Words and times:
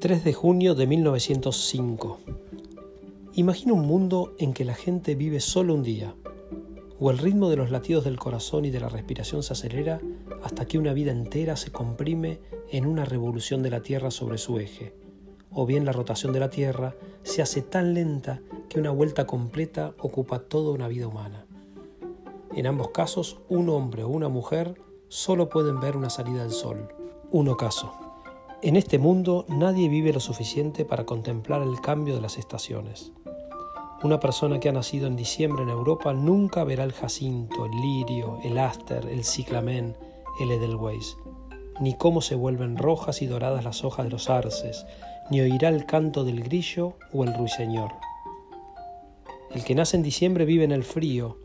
3 0.00 0.22
de 0.22 0.32
junio 0.32 0.76
de 0.76 0.86
1905. 0.86 2.20
Imagina 3.32 3.72
un 3.72 3.84
mundo 3.84 4.32
en 4.38 4.52
que 4.52 4.64
la 4.64 4.76
gente 4.76 5.16
vive 5.16 5.40
solo 5.40 5.74
un 5.74 5.82
día, 5.82 6.14
o 7.00 7.10
el 7.10 7.18
ritmo 7.18 7.50
de 7.50 7.56
los 7.56 7.72
latidos 7.72 8.04
del 8.04 8.16
corazón 8.16 8.64
y 8.64 8.70
de 8.70 8.78
la 8.78 8.88
respiración 8.88 9.42
se 9.42 9.54
acelera 9.54 10.00
hasta 10.44 10.66
que 10.66 10.78
una 10.78 10.92
vida 10.92 11.10
entera 11.10 11.56
se 11.56 11.72
comprime 11.72 12.38
en 12.70 12.86
una 12.86 13.04
revolución 13.04 13.60
de 13.60 13.70
la 13.70 13.80
Tierra 13.82 14.12
sobre 14.12 14.38
su 14.38 14.60
eje, 14.60 14.94
o 15.50 15.66
bien 15.66 15.84
la 15.84 15.90
rotación 15.90 16.32
de 16.32 16.40
la 16.40 16.50
Tierra 16.50 16.94
se 17.24 17.42
hace 17.42 17.60
tan 17.60 17.92
lenta 17.92 18.40
que 18.68 18.78
una 18.78 18.92
vuelta 18.92 19.26
completa 19.26 19.94
ocupa 19.98 20.38
toda 20.38 20.70
una 20.70 20.86
vida 20.86 21.08
humana. 21.08 21.44
En 22.54 22.68
ambos 22.68 22.90
casos, 22.90 23.38
un 23.48 23.68
hombre 23.68 24.04
o 24.04 24.08
una 24.08 24.28
mujer 24.28 24.80
solo 25.08 25.48
pueden 25.48 25.80
ver 25.80 25.96
una 25.96 26.08
salida 26.08 26.44
del 26.44 26.52
sol, 26.52 26.86
un 27.32 27.48
ocaso. 27.48 28.07
En 28.60 28.74
este 28.74 28.98
mundo 28.98 29.46
nadie 29.48 29.88
vive 29.88 30.12
lo 30.12 30.18
suficiente 30.18 30.84
para 30.84 31.06
contemplar 31.06 31.62
el 31.62 31.80
cambio 31.80 32.16
de 32.16 32.20
las 32.20 32.38
estaciones. 32.38 33.12
Una 34.02 34.18
persona 34.18 34.58
que 34.58 34.68
ha 34.68 34.72
nacido 34.72 35.06
en 35.06 35.14
diciembre 35.14 35.62
en 35.62 35.68
Europa 35.68 36.12
nunca 36.12 36.64
verá 36.64 36.82
el 36.82 36.92
jacinto, 36.92 37.66
el 37.66 37.70
lirio, 37.80 38.40
el 38.42 38.58
aster, 38.58 39.06
el 39.06 39.22
ciclamen, 39.22 39.96
el 40.40 40.50
edelweiss, 40.50 41.16
ni 41.80 41.96
cómo 41.96 42.20
se 42.20 42.34
vuelven 42.34 42.76
rojas 42.76 43.22
y 43.22 43.26
doradas 43.26 43.62
las 43.62 43.84
hojas 43.84 44.06
de 44.06 44.10
los 44.10 44.28
arces, 44.28 44.84
ni 45.30 45.40
oirá 45.40 45.68
el 45.68 45.86
canto 45.86 46.24
del 46.24 46.42
grillo 46.42 46.94
o 47.12 47.22
el 47.22 47.34
ruiseñor. 47.34 47.92
El 49.52 49.62
que 49.62 49.76
nace 49.76 49.96
en 49.96 50.02
diciembre 50.02 50.44
vive 50.44 50.64
en 50.64 50.72
el 50.72 50.82
frío. 50.82 51.38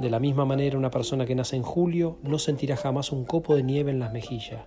De 0.00 0.10
la 0.10 0.18
misma 0.18 0.44
manera 0.44 0.76
una 0.76 0.90
persona 0.90 1.24
que 1.24 1.36
nace 1.36 1.54
en 1.54 1.62
julio 1.62 2.18
no 2.24 2.40
sentirá 2.40 2.76
jamás 2.76 3.12
un 3.12 3.24
copo 3.24 3.54
de 3.54 3.62
nieve 3.62 3.92
en 3.92 4.00
las 4.00 4.12
mejillas 4.12 4.62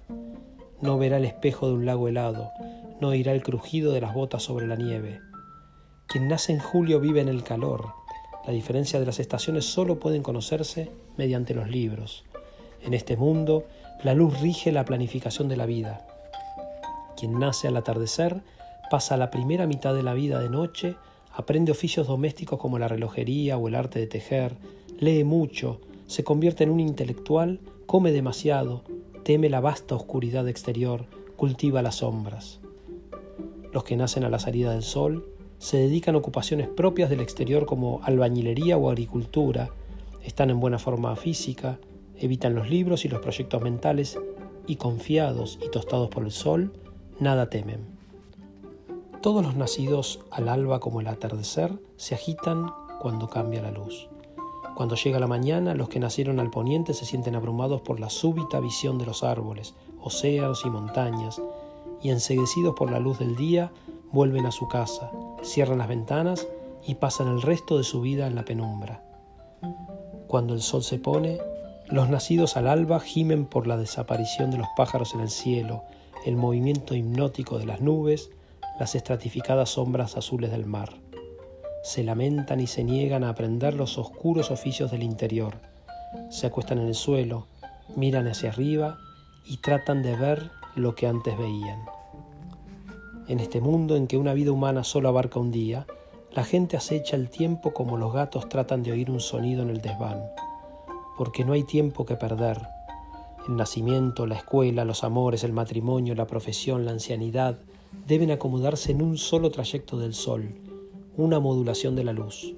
no 0.82 0.98
verá 0.98 1.18
el 1.18 1.26
espejo 1.26 1.68
de 1.68 1.74
un 1.74 1.86
lago 1.86 2.08
helado, 2.08 2.52
no 3.00 3.10
oirá 3.10 3.32
el 3.34 3.44
crujido 3.44 3.94
de 3.94 4.02
las 4.02 4.14
botas 4.14 4.44
sobre 4.44 4.68
la 4.68 4.76
nieve. 4.76 5.22
Quien 6.08 6.28
nace 6.28 6.52
en 6.52 6.60
julio 6.60 7.00
vive 7.00 7.22
en 7.22 7.30
el 7.30 7.44
calor. 7.44 7.94
La 8.46 8.54
diferencia 8.54 9.00
de 9.00 9.06
las 9.06 9.20
estaciones 9.20 9.66
solo 9.66 10.00
pueden 10.00 10.24
conocerse 10.24 10.92
mediante 11.18 11.54
los 11.54 11.70
libros. 11.70 12.26
En 12.84 12.94
este 12.94 13.16
mundo, 13.16 13.66
la 14.04 14.14
luz 14.14 14.42
rige 14.42 14.72
la 14.72 14.86
planificación 14.86 15.48
de 15.48 15.58
la 15.58 15.66
vida. 15.66 16.06
Quien 17.16 17.40
nace 17.40 17.68
al 17.68 17.78
atardecer 17.78 18.42
pasa 18.90 19.16
la 19.16 19.30
primera 19.32 19.68
mitad 19.68 19.94
de 19.94 20.04
la 20.04 20.14
vida 20.14 20.40
de 20.40 20.50
noche, 20.50 20.96
aprende 21.34 21.72
oficios 21.72 22.08
domésticos 22.08 22.60
como 22.60 22.80
la 22.80 22.88
relojería 22.88 23.58
o 23.58 23.68
el 23.68 23.76
arte 23.76 24.00
de 24.00 24.08
tejer, 24.08 24.56
lee 25.00 25.24
mucho, 25.24 25.80
se 26.08 26.24
convierte 26.24 26.64
en 26.64 26.72
un 26.72 26.80
intelectual, 26.80 27.60
come 27.86 28.12
demasiado, 28.12 28.84
teme 29.24 29.50
la 29.50 29.60
vasta 29.60 29.96
oscuridad 29.96 30.48
exterior, 30.48 31.06
cultiva 31.36 31.82
las 31.82 31.96
sombras. 31.96 32.60
Los 33.74 33.84
que 33.84 33.96
nacen 33.96 34.24
a 34.24 34.30
la 34.30 34.40
salida 34.40 34.72
del 34.72 34.84
sol 34.84 35.28
se 35.60 35.78
dedican 35.78 36.16
a 36.16 36.18
ocupaciones 36.18 36.68
propias 36.68 37.10
del 37.10 37.22
exterior 37.22 37.66
como 37.66 38.02
albañilería 38.04 38.78
o 38.78 38.90
agricultura, 38.90 39.70
están 40.24 40.50
en 40.50 40.60
buena 40.60 40.80
forma 40.80 41.16
física, 41.16 41.80
evitan 42.18 42.56
los 42.56 42.70
libros 42.70 43.06
y 43.06 43.10
los 43.10 43.22
proyectos 43.22 43.62
mentales 43.62 44.20
y 44.68 44.76
confiados 44.76 45.60
y 45.66 45.70
tostados 45.70 46.10
por 46.10 46.24
el 46.24 46.32
sol, 46.32 46.74
nada 47.20 47.50
temen. 47.50 47.86
Todos 49.22 49.44
los 49.44 49.56
nacidos 49.56 50.20
al 50.32 50.50
alba 50.50 50.80
como 50.80 51.00
el 51.00 51.08
atardecer 51.08 51.72
se 51.96 52.16
agitan 52.16 52.72
cuando 53.00 53.30
cambia 53.30 53.62
la 53.62 53.72
luz. 53.72 54.10
Cuando 54.76 54.96
llega 54.96 55.20
la 55.20 55.28
mañana, 55.28 55.74
los 55.74 55.90
que 55.90 56.00
nacieron 56.00 56.40
al 56.40 56.50
poniente 56.50 56.94
se 56.94 57.06
sienten 57.06 57.36
abrumados 57.36 57.82
por 57.82 58.00
la 58.00 58.10
súbita 58.10 58.60
visión 58.60 58.98
de 58.98 59.06
los 59.06 59.24
árboles, 59.24 59.76
océanos 60.02 60.64
y 60.66 60.70
montañas, 60.70 61.42
y 62.02 62.10
enseguecidos 62.10 62.74
por 62.76 62.90
la 62.90 63.00
luz 63.00 63.20
del 63.20 63.36
día, 63.36 63.72
vuelven 64.12 64.46
a 64.46 64.52
su 64.52 64.68
casa, 64.68 65.12
cierran 65.44 65.80
las 65.80 65.88
ventanas 65.88 66.48
y 66.86 66.96
pasan 66.96 67.28
el 67.28 67.42
resto 67.42 67.78
de 67.78 67.84
su 67.84 68.02
vida 68.02 68.28
en 68.28 68.36
la 68.36 68.46
penumbra. 68.46 69.04
Cuando 70.28 70.54
el 70.54 70.62
sol 70.62 70.84
se 70.84 70.98
pone, 70.98 71.38
los 71.90 72.10
nacidos 72.10 72.56
al 72.56 72.68
alba 72.68 73.00
gimen 73.02 73.46
por 73.46 73.68
la 73.68 73.78
desaparición 73.78 74.52
de 74.52 74.58
los 74.58 74.68
pájaros 74.78 75.14
en 75.14 75.20
el 75.20 75.30
cielo, 75.30 75.84
el 76.26 76.38
movimiento 76.38 76.96
hipnótico 76.96 77.60
de 77.60 77.66
las 77.66 77.82
nubes, 77.82 78.32
las 78.80 78.96
estratificadas 78.96 79.70
sombras 79.70 80.18
azules 80.18 80.50
del 80.52 80.66
mar 80.66 81.02
se 81.84 82.04
lamentan 82.04 82.60
y 82.60 82.68
se 82.68 82.84
niegan 82.84 83.24
a 83.24 83.30
aprender 83.30 83.74
los 83.74 83.98
oscuros 83.98 84.52
oficios 84.52 84.92
del 84.92 85.04
interior. 85.04 85.56
Se 86.30 86.48
acuestan 86.48 86.78
en 86.78 86.88
el 86.88 86.96
suelo, 86.96 87.48
miran 87.96 88.28
hacia 88.28 88.50
arriba 88.50 88.98
y 89.46 89.58
tratan 89.58 90.04
de 90.04 90.16
ver 90.16 90.52
lo 90.76 90.96
que 90.96 91.08
antes 91.08 91.38
veían. 91.38 91.80
En 93.28 93.40
este 93.40 93.62
mundo 93.62 93.96
en 93.96 94.08
que 94.08 94.18
una 94.18 94.34
vida 94.34 94.52
humana 94.52 94.84
solo 94.84 95.10
abarca 95.10 95.40
un 95.40 95.52
día, 95.52 95.86
la 96.34 96.44
gente 96.44 96.78
acecha 96.78 97.16
el 97.16 97.30
tiempo 97.30 97.74
como 97.74 97.98
los 97.98 98.14
gatos 98.14 98.48
tratan 98.48 98.84
de 98.84 98.92
oír 98.92 99.10
un 99.10 99.20
sonido 99.20 99.64
en 99.64 99.70
el 99.70 99.82
desván, 99.82 100.22
porque 101.18 101.44
no 101.44 101.54
hay 101.54 101.64
tiempo 101.64 102.06
que 102.06 102.16
perder. 102.16 102.62
El 103.48 103.58
nacimiento, 103.58 104.28
la 104.28 104.36
escuela, 104.36 104.86
los 104.86 105.04
amores, 105.04 105.44
el 105.44 105.52
matrimonio, 105.52 106.14
la 106.16 106.28
profesión, 106.28 106.86
la 106.86 106.92
ancianidad 106.92 107.58
deben 108.08 108.32
acomodarse 108.32 108.92
en 108.92 109.02
un 109.02 109.18
solo 109.18 109.50
trayecto 109.50 109.98
del 109.98 110.14
sol, 110.14 110.54
una 111.22 111.40
modulación 111.40 111.96
de 111.96 112.04
la 112.04 112.14
luz. 112.14 112.56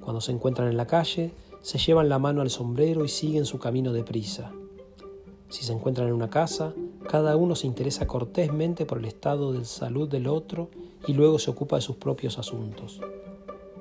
Cuando 0.00 0.20
se 0.20 0.32
encuentran 0.32 0.66
en 0.66 0.76
la 0.76 0.88
calle, 0.88 1.32
se 1.62 1.78
llevan 1.78 2.08
la 2.08 2.18
mano 2.18 2.42
al 2.42 2.50
sombrero 2.50 3.04
y 3.04 3.08
siguen 3.08 3.46
su 3.46 3.60
camino 3.60 3.92
deprisa. 3.92 4.52
Si 5.48 5.62
se 5.62 5.72
encuentran 5.72 6.08
en 6.08 6.14
una 6.14 6.30
casa, 6.30 6.74
cada 7.08 7.36
uno 7.36 7.54
se 7.54 7.68
interesa 7.68 8.08
cortésmente 8.08 8.86
por 8.86 8.98
el 8.98 9.04
estado 9.04 9.52
de 9.52 9.64
salud 9.64 10.08
del 10.08 10.26
otro 10.26 10.68
y 11.06 11.12
luego 11.12 11.38
se 11.38 11.52
ocupa 11.52 11.76
de 11.76 11.82
sus 11.82 11.94
propios 11.94 12.40
asuntos. 12.40 13.00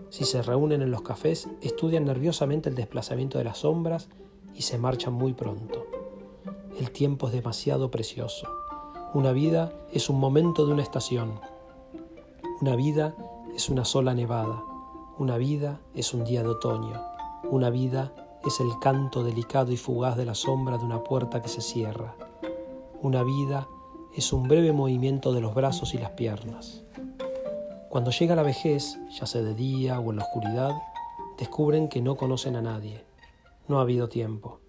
Si 0.10 0.24
se 0.24 0.44
reúnen 0.44 0.84
en 0.84 0.92
los 0.92 1.02
cafés, 1.02 1.50
estudian 1.64 2.06
nerviosamente 2.06 2.70
el 2.70 2.76
desplazamiento 2.76 3.40
de 3.40 3.46
las 3.46 3.58
sombras 3.58 4.08
y 4.54 4.62
se 4.62 4.78
marchan 4.78 5.14
muy 5.14 5.34
pronto. 5.34 5.88
El 6.80 6.92
tiempo 6.92 7.26
es 7.26 7.34
demasiado 7.34 7.90
precioso. 7.90 8.48
Una 9.16 9.32
vida 9.32 9.74
es 9.92 10.12
un 10.12 10.20
momento 10.20 10.68
de 10.68 10.74
una 10.74 10.84
estación. 10.84 11.40
Una 12.62 12.76
vida 12.76 13.16
es 13.56 13.70
una 13.70 13.86
sola 13.86 14.14
nevada, 14.14 14.64
una 15.18 15.38
vida 15.38 15.80
es 15.94 16.14
un 16.14 16.24
día 16.24 16.42
de 16.42 16.50
otoño, 16.50 17.00
una 17.52 17.70
vida 17.70 18.14
es 18.46 18.60
el 18.60 18.80
canto 18.80 19.24
delicado 19.24 19.72
y 19.72 19.78
fugaz 19.78 20.18
de 20.18 20.26
la 20.26 20.36
sombra 20.36 20.78
de 20.78 20.86
una 20.86 21.04
puerta 21.04 21.42
que 21.42 21.50
se 21.50 21.62
cierra, 21.62 22.16
una 23.02 23.24
vida 23.24 23.68
es 24.16 24.34
un 24.34 24.48
breve 24.48 24.74
movimiento 24.74 25.34
de 25.34 25.42
los 25.42 25.54
brazos 25.54 25.94
y 25.94 25.98
las 25.98 26.12
piernas. 26.12 26.84
Cuando 27.90 28.12
llega 28.12 28.36
la 28.36 28.44
vejez, 28.44 28.98
ya 29.12 29.28
sea 29.28 29.44
de 29.44 29.54
día 29.54 30.00
o 30.00 30.10
en 30.10 30.18
la 30.18 30.24
oscuridad, 30.24 30.72
descubren 31.38 31.90
que 31.90 32.02
no 32.02 32.16
conocen 32.16 32.56
a 32.56 32.62
nadie. 32.62 33.06
No 33.68 33.78
ha 33.78 33.84
habido 33.84 34.10
tiempo. 34.10 34.62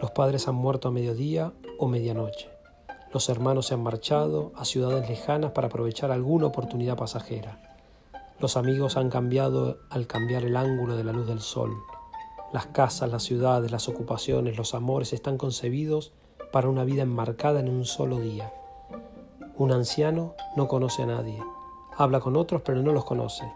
Los 0.00 0.12
padres 0.12 0.46
han 0.46 0.54
muerto 0.54 0.88
a 0.88 0.92
mediodía 0.92 1.52
o 1.78 1.88
medianoche. 1.88 2.48
Los 3.12 3.28
hermanos 3.28 3.66
se 3.66 3.74
han 3.74 3.82
marchado 3.82 4.52
a 4.54 4.64
ciudades 4.64 5.08
lejanas 5.08 5.50
para 5.50 5.66
aprovechar 5.66 6.12
alguna 6.12 6.46
oportunidad 6.46 6.96
pasajera. 6.96 7.67
Los 8.40 8.56
amigos 8.56 8.96
han 8.96 9.10
cambiado 9.10 9.78
al 9.90 10.06
cambiar 10.06 10.44
el 10.44 10.56
ángulo 10.56 10.96
de 10.96 11.02
la 11.02 11.12
luz 11.12 11.26
del 11.26 11.40
sol. 11.40 11.76
Las 12.52 12.66
casas, 12.66 13.10
las 13.10 13.24
ciudades, 13.24 13.72
las 13.72 13.88
ocupaciones, 13.88 14.56
los 14.56 14.74
amores 14.74 15.12
están 15.12 15.36
concebidos 15.36 16.12
para 16.52 16.68
una 16.68 16.84
vida 16.84 17.02
enmarcada 17.02 17.58
en 17.58 17.68
un 17.68 17.84
solo 17.84 18.20
día. 18.20 18.52
Un 19.56 19.72
anciano 19.72 20.34
no 20.56 20.68
conoce 20.68 21.02
a 21.02 21.06
nadie, 21.06 21.42
habla 21.96 22.20
con 22.20 22.36
otros 22.36 22.62
pero 22.64 22.80
no 22.80 22.92
los 22.92 23.04
conoce. 23.04 23.52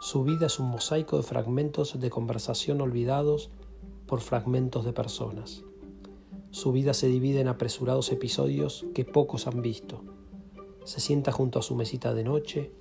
Su 0.00 0.24
vida 0.24 0.46
es 0.46 0.58
un 0.58 0.70
mosaico 0.70 1.16
de 1.16 1.22
fragmentos 1.22 2.00
de 2.00 2.10
conversación 2.10 2.80
olvidados 2.80 3.50
por 4.08 4.20
fragmentos 4.20 4.84
de 4.84 4.92
personas. 4.92 5.62
Su 6.50 6.72
vida 6.72 6.94
se 6.94 7.06
divide 7.06 7.42
en 7.42 7.48
apresurados 7.48 8.10
episodios 8.10 8.86
que 8.92 9.04
pocos 9.04 9.46
han 9.46 9.62
visto. 9.62 10.02
Se 10.82 10.98
sienta 11.00 11.30
junto 11.30 11.60
a 11.60 11.62
su 11.62 11.76
mesita 11.76 12.12
de 12.12 12.24
noche, 12.24 12.72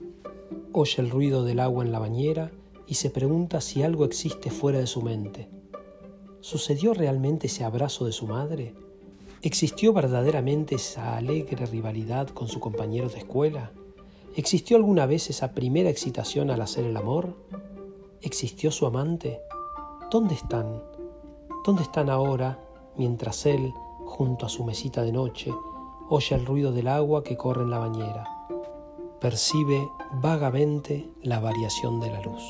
oye 0.77 1.01
el 1.01 1.09
ruido 1.09 1.45
del 1.45 1.61
agua 1.61 1.85
en 1.85 1.93
la 1.93 1.99
bañera 1.99 2.51
y 2.85 2.95
se 2.95 3.09
pregunta 3.09 3.61
si 3.61 3.81
algo 3.81 4.03
existe 4.03 4.49
fuera 4.51 4.79
de 4.79 4.87
su 4.87 5.01
mente. 5.01 5.49
¿Sucedió 6.41 6.93
realmente 6.93 7.47
ese 7.47 7.63
abrazo 7.63 8.05
de 8.05 8.11
su 8.11 8.27
madre? 8.27 8.75
¿Existió 9.41 9.93
verdaderamente 9.93 10.75
esa 10.75 11.15
alegre 11.15 11.65
rivalidad 11.65 12.27
con 12.27 12.49
su 12.49 12.59
compañero 12.59 13.07
de 13.07 13.19
escuela? 13.19 13.71
¿Existió 14.35 14.75
alguna 14.75 15.05
vez 15.05 15.29
esa 15.29 15.53
primera 15.53 15.89
excitación 15.89 16.51
al 16.51 16.61
hacer 16.61 16.83
el 16.83 16.97
amor? 16.97 17.37
¿Existió 18.21 18.69
su 18.69 18.85
amante? 18.85 19.39
¿Dónde 20.11 20.35
están? 20.35 20.83
¿Dónde 21.65 21.83
están 21.83 22.09
ahora 22.09 22.59
mientras 22.97 23.45
él, 23.45 23.73
junto 24.05 24.45
a 24.45 24.49
su 24.49 24.65
mesita 24.65 25.03
de 25.03 25.13
noche, 25.13 25.53
oye 26.09 26.35
el 26.35 26.45
ruido 26.45 26.73
del 26.73 26.89
agua 26.89 27.23
que 27.23 27.37
corre 27.37 27.63
en 27.63 27.69
la 27.69 27.79
bañera? 27.79 28.34
Percibe 29.19 29.89
vagamente 30.21 31.09
la 31.21 31.39
variación 31.39 31.99
de 31.99 32.11
la 32.11 32.21
luz. 32.21 32.43